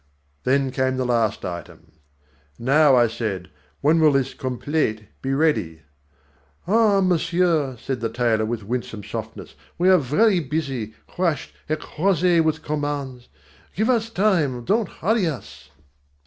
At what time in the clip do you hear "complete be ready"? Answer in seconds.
4.33-5.83